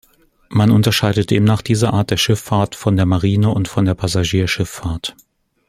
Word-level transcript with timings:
Man 0.49 0.71
unterscheidet 0.71 1.29
demnach 1.29 1.61
diese 1.61 1.93
Art 1.93 2.09
der 2.09 2.17
Schifffahrt 2.17 2.73
von 2.73 2.95
der 2.97 3.05
Marine 3.05 3.49
und 3.49 3.67
von 3.67 3.85
der 3.85 3.93
Passagierschifffahrt. 3.93 5.15